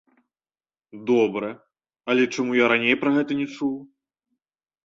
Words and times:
Добра, 1.11 1.51
але 2.13 2.23
чаму 2.35 2.51
я 2.63 2.71
раней 2.73 2.99
пра 3.03 3.09
гэта 3.19 3.31
не 3.43 3.47
чуў? 3.55 3.77